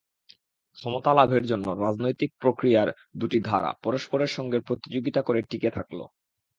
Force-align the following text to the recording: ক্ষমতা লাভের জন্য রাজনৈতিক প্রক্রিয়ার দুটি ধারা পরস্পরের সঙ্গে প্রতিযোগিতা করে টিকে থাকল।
ক্ষমতা 0.77 1.11
লাভের 1.13 1.43
জন্য 1.45 1.67
রাজনৈতিক 1.81 2.31
প্রক্রিয়ার 2.39 2.89
দুটি 3.15 3.39
ধারা 3.43 3.71
পরস্পরের 3.83 4.31
সঙ্গে 4.31 4.57
প্রতিযোগিতা 4.67 5.21
করে 5.21 5.39
টিকে 5.49 5.69
থাকল। 5.69 5.99